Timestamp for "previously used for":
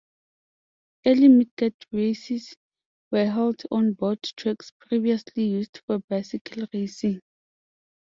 4.79-5.99